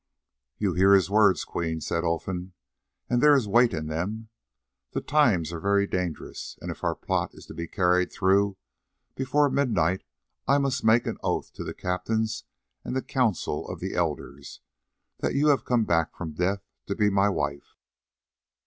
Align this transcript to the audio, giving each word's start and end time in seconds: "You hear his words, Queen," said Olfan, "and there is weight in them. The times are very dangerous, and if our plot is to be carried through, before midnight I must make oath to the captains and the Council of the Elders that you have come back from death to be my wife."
"You 0.57 0.73
hear 0.73 0.95
his 0.95 1.11
words, 1.11 1.45
Queen," 1.45 1.79
said 1.79 2.03
Olfan, 2.03 2.53
"and 3.07 3.21
there 3.21 3.35
is 3.35 3.47
weight 3.47 3.71
in 3.71 3.85
them. 3.85 4.29
The 4.93 4.99
times 5.01 5.53
are 5.53 5.59
very 5.59 5.85
dangerous, 5.85 6.57
and 6.59 6.71
if 6.71 6.83
our 6.83 6.95
plot 6.95 7.35
is 7.35 7.45
to 7.45 7.53
be 7.53 7.67
carried 7.67 8.11
through, 8.11 8.57
before 9.13 9.47
midnight 9.51 10.03
I 10.47 10.57
must 10.57 10.83
make 10.83 11.03
oath 11.21 11.53
to 11.53 11.63
the 11.63 11.75
captains 11.75 12.45
and 12.83 12.95
the 12.95 13.03
Council 13.03 13.69
of 13.69 13.79
the 13.79 13.93
Elders 13.93 14.61
that 15.19 15.35
you 15.35 15.49
have 15.49 15.65
come 15.65 15.83
back 15.85 16.15
from 16.15 16.31
death 16.33 16.63
to 16.87 16.95
be 16.95 17.11
my 17.11 17.29
wife." 17.29 17.75